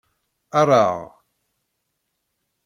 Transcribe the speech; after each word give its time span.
Erɣ. 0.59 0.97